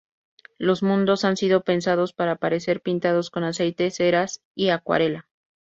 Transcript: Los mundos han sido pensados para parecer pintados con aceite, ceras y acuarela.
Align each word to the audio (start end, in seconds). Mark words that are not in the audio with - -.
Los 0.57 0.81
mundos 0.81 1.25
han 1.25 1.37
sido 1.37 1.61
pensados 1.63 2.11
para 2.11 2.37
parecer 2.37 2.81
pintados 2.81 3.29
con 3.29 3.43
aceite, 3.43 3.91
ceras 3.91 4.41
y 4.55 4.69
acuarela. 4.69 5.27